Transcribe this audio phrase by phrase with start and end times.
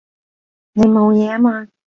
[0.73, 1.67] 你冇嘢啊嘛？